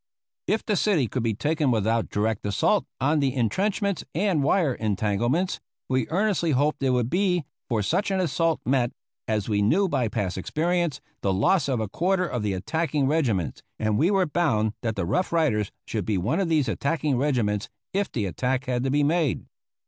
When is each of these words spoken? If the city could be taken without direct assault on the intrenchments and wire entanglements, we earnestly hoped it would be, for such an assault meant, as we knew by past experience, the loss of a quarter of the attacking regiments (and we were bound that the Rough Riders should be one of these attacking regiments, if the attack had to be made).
If 0.47 0.65
the 0.65 0.75
city 0.75 1.07
could 1.07 1.21
be 1.21 1.35
taken 1.35 1.69
without 1.69 2.09
direct 2.09 2.43
assault 2.47 2.87
on 2.99 3.19
the 3.19 3.35
intrenchments 3.35 4.03
and 4.15 4.41
wire 4.41 4.73
entanglements, 4.73 5.59
we 5.87 6.09
earnestly 6.09 6.53
hoped 6.57 6.81
it 6.81 6.89
would 6.89 7.07
be, 7.11 7.45
for 7.69 7.83
such 7.83 8.09
an 8.09 8.19
assault 8.19 8.61
meant, 8.65 8.95
as 9.27 9.47
we 9.47 9.61
knew 9.61 9.87
by 9.87 10.07
past 10.07 10.39
experience, 10.39 11.01
the 11.21 11.31
loss 11.31 11.67
of 11.67 11.79
a 11.79 11.87
quarter 11.87 12.25
of 12.25 12.41
the 12.41 12.53
attacking 12.53 13.05
regiments 13.07 13.61
(and 13.77 13.95
we 13.99 14.09
were 14.09 14.25
bound 14.25 14.73
that 14.81 14.95
the 14.95 15.05
Rough 15.05 15.31
Riders 15.31 15.71
should 15.85 16.05
be 16.05 16.17
one 16.17 16.39
of 16.39 16.49
these 16.49 16.67
attacking 16.67 17.15
regiments, 17.19 17.69
if 17.93 18.11
the 18.11 18.25
attack 18.25 18.65
had 18.65 18.83
to 18.83 18.89
be 18.89 19.03
made). 19.03 19.45